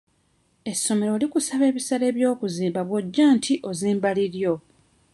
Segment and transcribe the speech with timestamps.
[0.71, 4.53] Essomero likusaba ebisale by'okuzimba bw'ojja nti ozimba liryo.